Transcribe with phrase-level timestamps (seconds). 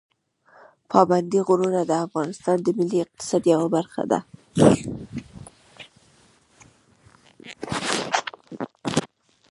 [0.91, 4.19] پابندي غرونه د افغانستان د ملي اقتصاد یوه برخه ده.